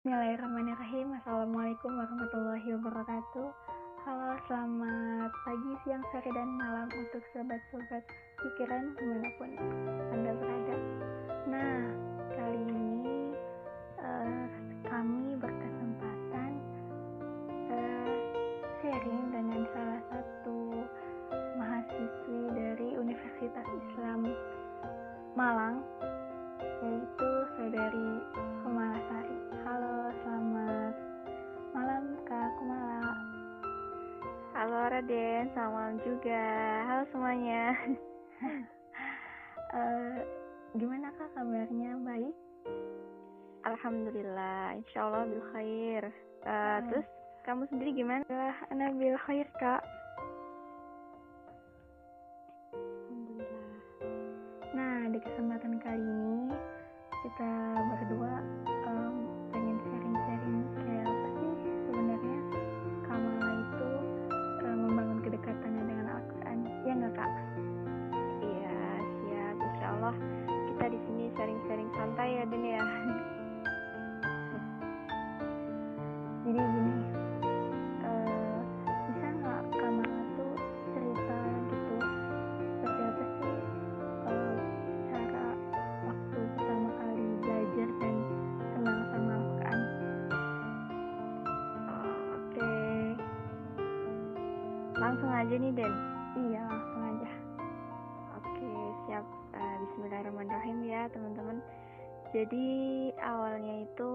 [0.00, 1.12] Bismillahirrahmanirrahim.
[1.12, 3.52] Assalamualaikum warahmatullahi wabarakatuh.
[4.00, 8.00] Halo selamat pagi, siang, sore, dan malam Untuk sobat-sobat
[8.40, 9.50] pikiran di mana pun
[10.08, 10.59] Anda berada
[35.50, 36.44] selamat malam juga.
[36.86, 37.64] Halo semuanya.
[39.74, 40.16] uh,
[40.78, 41.90] gimana Kak kabarnya?
[42.06, 42.34] Baik?
[43.66, 46.02] Alhamdulillah, insya Allah bil khair.
[46.46, 46.86] Uh, hmm.
[46.86, 47.08] Terus
[47.42, 48.54] kamu sendiri gimana?
[48.70, 49.82] Ana bil khair Kak.
[95.50, 95.94] Aja nih Den.
[96.46, 97.30] Iya langsung aja.
[98.38, 98.70] Oke
[99.02, 99.26] siap.
[99.50, 101.58] Uh, Bismillahirrahmanirrahim ya teman-teman.
[102.30, 102.70] Jadi
[103.18, 104.12] awalnya itu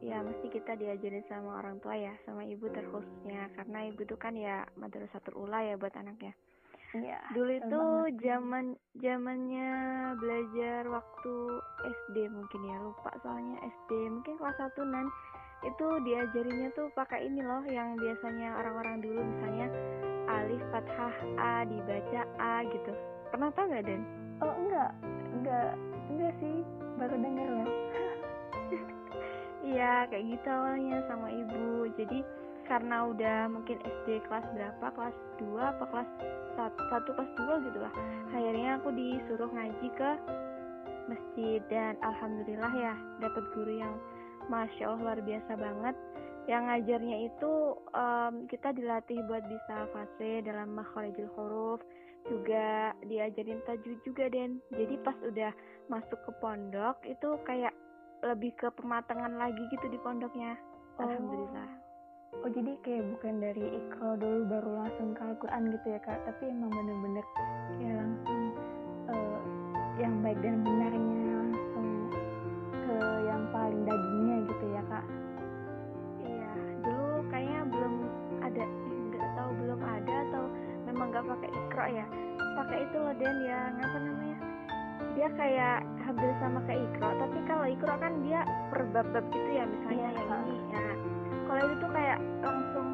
[0.00, 3.52] ya mesti kita diajarin sama orang tua ya sama ibu terkhususnya.
[3.52, 6.32] Karena ibu tuh kan ya madrasatul ula ya buat anaknya.
[6.96, 7.82] Iya dulu itu
[8.24, 9.70] zaman zamannya
[10.24, 11.34] belajar waktu
[11.84, 15.12] SD mungkin ya lupa soalnya SD mungkin kelas 1 nan
[15.68, 19.68] itu diajarinnya tuh pakai ini loh yang biasanya orang-orang dulu misalnya
[20.32, 22.92] alif fathah a dibaca a gitu.
[23.28, 24.02] Pernah tau gak Den?
[24.42, 24.90] oh enggak.
[25.36, 25.72] Enggak.
[26.10, 26.56] Enggak sih.
[26.96, 27.70] Baru dengar loh.
[29.62, 31.86] Iya kayak gitu awalnya sama ibu.
[31.94, 32.26] Jadi
[32.66, 34.86] karena udah mungkin SD kelas berapa?
[34.90, 36.10] Kelas 2 apa kelas
[36.58, 37.30] 1, 1 kelas
[37.62, 37.94] 2 gitu lah.
[38.34, 40.10] Akhirnya aku disuruh ngaji ke
[41.06, 41.62] masjid.
[41.70, 43.94] Dan alhamdulillah ya dapat guru yang
[44.50, 45.94] masya Allah luar biasa banget
[46.50, 51.80] yang ngajarnya itu um, kita dilatih buat bisa fase dalam makharijul huruf
[52.26, 54.62] juga diajarin tajwid juga Den.
[54.74, 55.52] Jadi pas udah
[55.90, 57.74] masuk ke pondok itu kayak
[58.22, 60.54] lebih ke pematangan lagi gitu di pondoknya.
[60.98, 61.06] Oh.
[61.08, 61.70] alhamdulillah.
[62.42, 62.50] Oh.
[62.50, 66.18] Jadi kayak bukan dari ikro dulu baru langsung ke Al-Quran gitu ya kak?
[66.26, 67.26] Tapi emang bener-bener
[67.76, 68.40] kayak langsung
[69.10, 69.40] uh,
[70.00, 70.64] yang baik dan
[85.22, 88.42] dia kayak hampir sama kayak ikro tapi kalau ikro kan dia
[88.74, 90.82] per bab-bab gitu ya misalnya Iya, yang ini ya
[91.46, 92.88] kalau itu tuh kayak langsung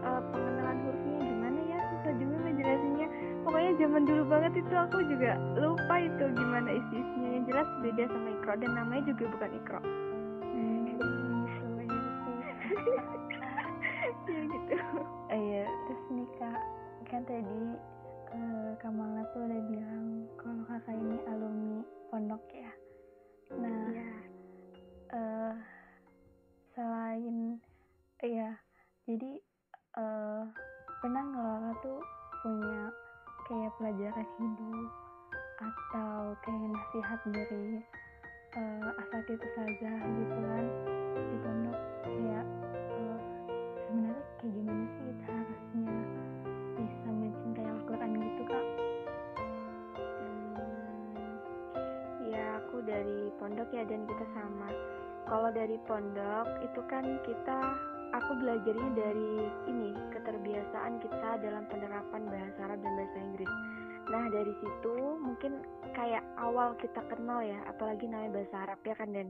[0.00, 1.78] uh, pengenalan hurufnya gimana ya?
[1.92, 3.08] Susah juga ngejelasinnya.
[3.44, 8.28] Pokoknya zaman dulu banget itu aku juga lupa itu gimana isi-isinya yang jelas beda sama
[8.32, 9.80] ikro dan namanya juga bukan ikro
[39.38, 40.64] uh, ustazah gitu kan.
[41.14, 42.46] Di pondok kayak
[42.98, 43.18] eh,
[43.86, 45.94] sebenarnya kayak gimana sih kita harusnya
[46.78, 48.64] bisa mencintai Al-Quran gitu kak?
[50.18, 51.30] Hmm,
[52.26, 54.68] ya aku dari pondok ya dan kita sama.
[55.28, 57.58] Kalau dari pondok itu kan kita
[58.16, 59.32] aku belajarnya dari
[59.68, 63.52] ini keterbiasaan kita dalam penerapan bahasa Arab dan bahasa Inggris
[64.08, 65.60] nah dari situ mungkin
[65.92, 69.28] kayak awal kita kenal ya apalagi namanya bahasa Arab ya kan Dan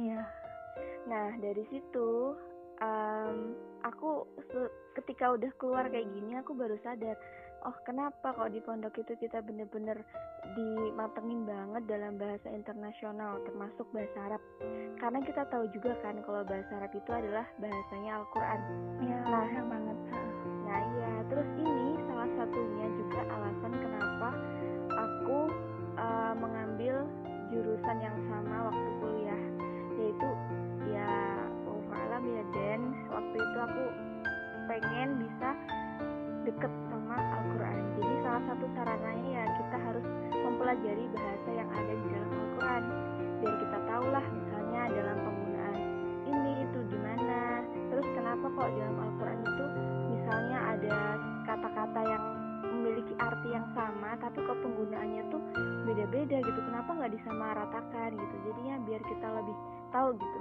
[0.00, 0.24] iya
[1.04, 2.32] Nah, dari situ
[2.80, 3.54] em,
[3.84, 4.24] aku
[4.96, 7.16] ketika udah keluar kayak gini aku baru sadar,
[7.68, 10.00] oh kenapa kok di pondok itu kita bener-bener
[10.56, 14.42] dimatengin banget dalam bahasa internasional termasuk bahasa Arab.
[15.00, 18.60] Karena kita tahu juga kan kalau bahasa Arab itu adalah bahasanya Al-Qur'an.
[19.04, 19.64] iya Nah.
[19.68, 19.98] banget.
[20.64, 21.83] Nah, iya, terus ini
[22.36, 24.28] satunya juga alasan kenapa
[24.94, 25.38] aku
[25.98, 27.06] eh, mengambil
[27.54, 29.42] jurusan yang sama waktu kuliah
[29.94, 30.30] yaitu
[30.90, 31.34] ya
[34.74, 35.50] pengen bisa
[36.44, 37.80] deket sama Al-Quran.
[37.96, 42.82] Jadi salah satu sarananya ya kita harus mempelajari bahasa yang ada di dalam Al-Quran.
[43.40, 45.76] Biar kita tahu lah misalnya dalam penggunaan
[46.24, 47.40] ini itu gimana
[47.92, 49.64] terus kenapa kok dalam Al-Quran itu
[50.16, 50.98] misalnya ada
[51.54, 52.24] kata-kata yang
[52.74, 55.42] memiliki arti yang sama tapi kok penggunaannya tuh
[55.86, 56.60] beda-beda gitu.
[56.66, 58.34] Kenapa nggak disamaratakan gitu?
[58.50, 59.56] Jadinya biar kita lebih
[59.94, 60.40] tahu gitu.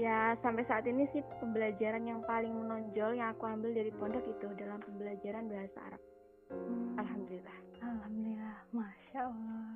[0.00, 4.46] Ya sampai saat ini sih pembelajaran yang paling menonjol yang aku ambil dari pondok itu
[4.56, 6.02] dalam pembelajaran bahasa Arab.
[6.50, 6.98] Hmm.
[6.98, 7.58] alhamdulillah.
[7.78, 8.56] Alhamdulillah.
[8.74, 9.70] Masya Allah.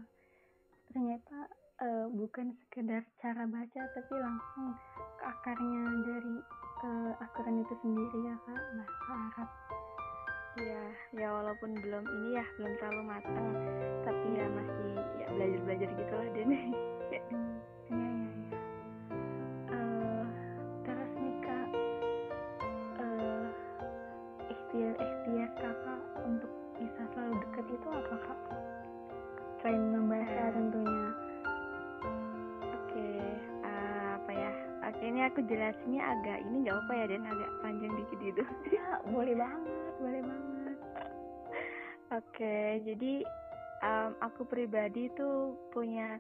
[0.91, 1.39] Ternyata
[1.83, 4.75] uh, bukan sekedar cara baca tapi langsung
[5.19, 6.37] ke akarnya dari
[6.87, 9.49] uh, Al-Quran itu sendiri ya kak bahasa Arab
[10.55, 10.83] ya
[11.19, 13.49] ya walaupun belum ini ya belum terlalu matang
[14.07, 16.49] tapi ya masih ya belajar belajar gitulah dan
[35.35, 38.43] aku jelasinnya agak ini nggak apa ya dan agak panjang dikit gitu.
[38.71, 39.63] Ya boleh banget
[39.99, 40.34] boleh banget
[42.15, 42.57] oke
[42.87, 43.13] jadi
[43.83, 46.19] um, aku pribadi tuh punya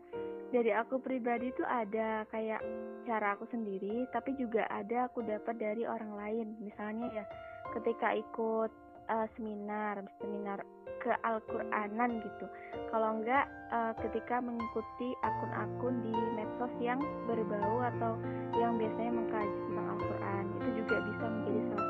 [0.51, 2.61] dari aku pribadi tuh ada kayak
[3.09, 7.25] cara aku sendiri tapi juga ada aku dapat dari orang lain misalnya ya
[7.73, 8.71] ketika ikut
[9.09, 10.61] uh, seminar seminar
[11.05, 12.47] ke Al-Quranan gitu.
[12.89, 16.97] Kalau enggak uh, ketika mengikuti akun-akun di medsos yang
[17.29, 18.17] berbau atau
[18.57, 21.84] yang biasanya mengkaji tentang Al-Qur'an, itu juga bisa menjadi salah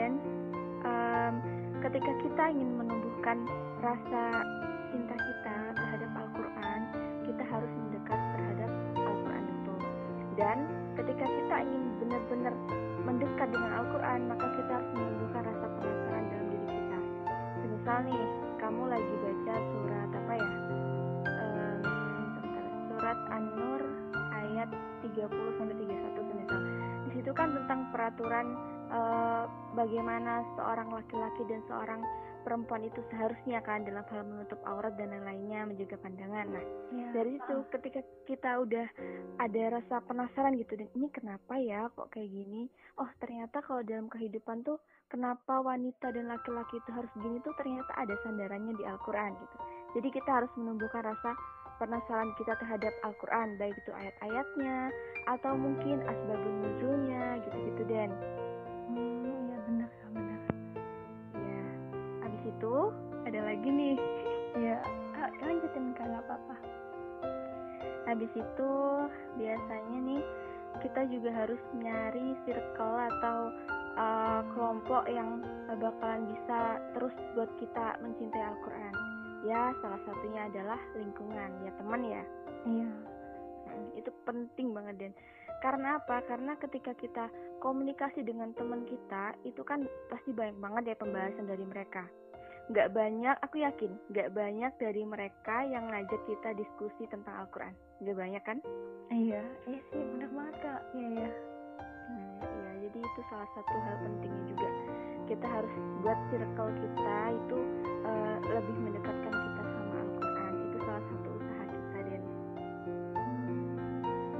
[0.00, 0.16] dan
[0.80, 1.34] um,
[1.84, 3.44] ketika kita ingin menumbuhkan
[3.84, 4.48] rasa
[4.88, 6.80] cinta kita terhadap Al-Qur'an,
[7.28, 9.74] kita harus mendekat terhadap Al-Qur'an itu.
[10.40, 10.58] Dan
[10.96, 12.54] ketika kita ingin benar-benar
[13.04, 16.98] mendekat dengan Al-Quran, maka kita harus menumbuhkan rasa penasaran dalam diri kita.
[17.68, 18.22] Misal nih,
[18.56, 20.50] kamu lagi baca surat apa ya?
[22.88, 23.80] Surat An-Nur
[24.32, 24.68] ayat
[25.04, 25.28] 30
[25.60, 26.60] sampai 31 semisal.
[27.04, 28.46] Di situ kan tentang peraturan
[28.90, 29.44] uh,
[29.78, 32.02] bagaimana seorang laki-laki dan seorang
[32.40, 36.46] perempuan itu seharusnya kan dalam hal menutup aurat dan lain-lainnya menjaga pandangan.
[36.48, 37.06] Nah, ya.
[37.12, 38.86] dari itu ketika kita udah
[39.38, 42.66] ada rasa penasaran gitu dan ini kenapa ya kok kayak gini?
[42.96, 44.80] Oh, ternyata kalau dalam kehidupan tuh
[45.12, 49.56] kenapa wanita dan laki-laki itu harus gini tuh ternyata ada sandarannya di Al-Qur'an gitu.
[50.00, 51.36] Jadi kita harus menumbuhkan rasa
[51.80, 54.92] penasaran kita terhadap Al-Qur'an baik itu ayat-ayatnya
[55.28, 58.12] atau mungkin asbabun nuzulnya gitu-gitu dan
[62.70, 62.94] itu
[63.26, 63.98] ada lagi nih.
[64.62, 64.78] Ya
[65.18, 66.56] ah, lanjutin kan nggak apa-apa.
[68.06, 68.72] Habis itu
[69.42, 70.22] biasanya nih
[70.78, 73.38] kita juga harus nyari circle atau
[73.98, 75.42] uh, kelompok yang
[75.82, 78.94] bakalan bisa terus buat kita mencintai Al-Quran.
[79.50, 81.50] Ya salah satunya adalah lingkungan.
[81.66, 82.22] Ya teman ya.
[82.70, 82.90] Iya.
[83.66, 85.12] Hmm, itu penting banget dan
[85.58, 86.22] karena apa?
[86.22, 87.26] Karena ketika kita
[87.58, 92.06] komunikasi dengan teman kita itu kan pasti banyak banget ya pembahasan dari mereka
[92.70, 97.74] nggak banyak aku yakin nggak banyak dari mereka yang ngajak kita diskusi tentang Al-Quran.
[97.98, 98.58] Nggak banyak kan?
[99.10, 100.80] Iya iya sih benar banget kak.
[100.94, 101.30] Iya iya.
[102.06, 104.70] Hmm, iya jadi itu salah satu hal pentingnya juga.
[105.26, 107.58] Kita harus buat circle kita itu
[108.06, 110.52] uh, lebih mendekatkan kita sama Al-Quran.
[110.70, 112.22] Itu salah satu usaha kita dan
[113.18, 113.66] hmm,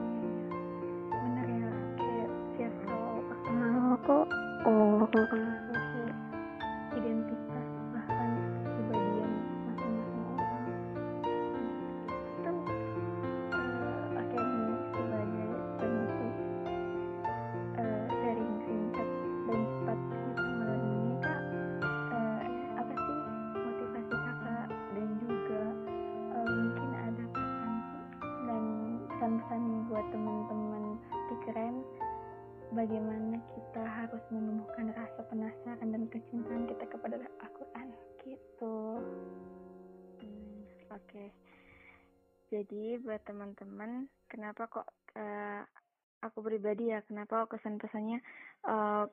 [0.06, 1.18] iya, iya.
[1.18, 3.10] bener ya kayak circle
[3.98, 4.18] aku
[4.70, 5.02] oh
[35.50, 37.88] rasa penasaran dan kecintaan kita kepada Al-Quran
[38.22, 38.78] gitu
[40.22, 40.62] hmm,
[40.94, 41.28] oke okay.
[42.54, 44.86] jadi buat teman-teman kenapa kok
[45.18, 45.66] uh,
[46.22, 48.22] aku pribadi ya kenapa kok kesan-pesannya
[48.70, 49.10] uh,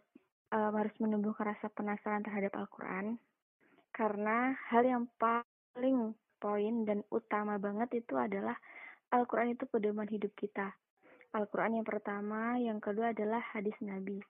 [0.53, 3.17] uh, harus menumbuhkan rasa penasaran terhadap Al-Quran
[3.97, 8.53] karena hal yang paling poin dan utama banget itu adalah
[9.09, 10.69] Al-Quran itu pedoman hidup kita
[11.33, 14.23] Al-Quran yang pertama, yang kedua adalah hadis Nabi.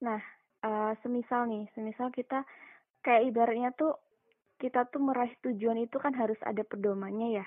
[0.00, 0.22] Nah,
[0.64, 2.44] uh, semisal nih, semisal kita
[3.00, 3.96] kayak ibaratnya tuh
[4.60, 7.46] kita tuh meraih tujuan itu kan harus ada pedomannya ya.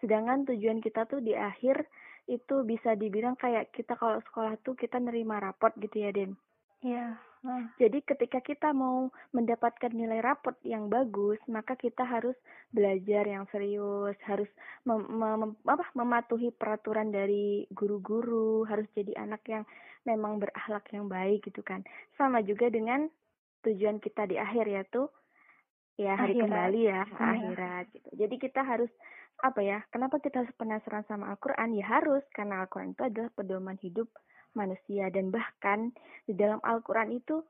[0.00, 1.88] Sedangkan tujuan kita tuh di akhir
[2.28, 6.36] itu bisa dibilang kayak kita kalau sekolah tuh kita nerima raport gitu ya Den
[6.80, 7.20] Iya.
[7.40, 12.36] Nah, jadi ketika kita mau mendapatkan nilai raport yang bagus, maka kita harus
[12.68, 14.48] belajar yang serius, harus
[14.84, 19.64] mem mem apa, mematuhi peraturan dari guru-guru, harus jadi anak yang
[20.04, 21.84] memang berakhlak yang baik gitu kan.
[22.16, 23.08] Sama juga dengan
[23.62, 25.08] tujuan kita di akhir yaitu
[26.00, 26.44] ya hari Akhirat.
[26.48, 27.16] kembali ya, Iya.
[27.20, 28.08] akhirat gitu.
[28.16, 28.88] Jadi kita harus
[29.40, 29.84] apa ya?
[29.92, 31.76] Kenapa kita harus penasaran sama Al-Qur'an?
[31.76, 34.08] Ya harus karena Al-Qur'an itu adalah pedoman hidup
[34.56, 35.92] manusia dan bahkan
[36.24, 37.44] di dalam Al-Qur'an itu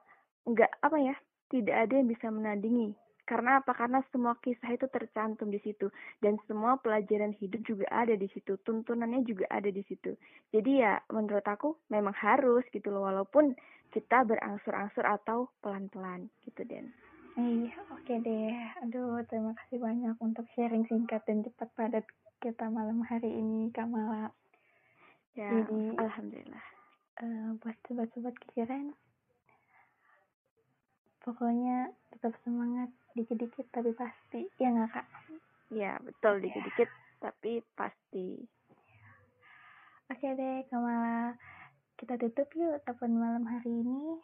[0.47, 1.15] enggak apa ya?
[1.51, 2.95] Tidak ada yang bisa menandingi.
[3.31, 3.71] Karena apa?
[3.79, 5.87] Karena semua kisah itu tercantum di situ
[6.19, 10.19] dan semua pelajaran hidup juga ada di situ, tuntunannya juga ada di situ.
[10.51, 13.55] Jadi ya menurut aku memang harus gitu loh walaupun
[13.95, 16.91] kita berangsur-angsur atau pelan-pelan gitu Den.
[17.39, 18.59] Iya, oke deh.
[18.83, 22.05] Aduh, terima kasih banyak untuk sharing singkat dan cepat padat
[22.43, 24.35] kita malam hari ini, Kamala.
[25.39, 26.67] Ya, Jadi- alhamdulillah.
[27.23, 28.97] Eh, buat sobat-sobat kikiran,
[31.23, 34.47] pokoknya tetap semangat, dikit-dikit tapi pasti.
[34.57, 35.07] Ya nggak, Kak?
[35.71, 36.43] Ya, betul Ya.
[36.49, 38.43] dikit-dikit tapi pasti.
[40.11, 41.39] Oke deh, Kamala.
[41.95, 44.19] Kita tutup yuk telepon malam hari ini.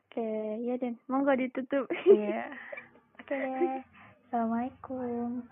[0.00, 0.28] Oke,
[0.64, 0.96] ya Den.
[1.06, 1.86] Monggo ditutup.
[2.08, 2.50] Iya.
[3.20, 3.84] Oke deh.
[4.26, 5.44] Assalamualaikum.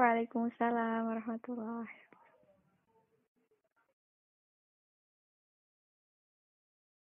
[0.00, 1.99] Waalaikumsalam warahmatullahi